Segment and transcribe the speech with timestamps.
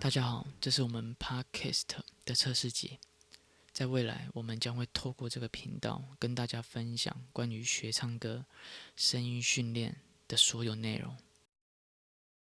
[0.00, 1.82] 大家好，这是我们 Podcast
[2.24, 3.00] 的测试集。
[3.72, 8.46] 在未来，我们将会透过这个频道跟大家分享关于学唱歌、
[8.94, 9.96] 声音训练
[10.28, 11.16] 的所有内容。